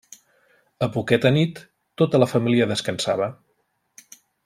A 0.85 0.87
poqueta 0.95 1.31
nit 1.35 1.61
tota 2.03 2.23
la 2.25 2.31
família 2.35 2.69
descansava. 2.75 3.29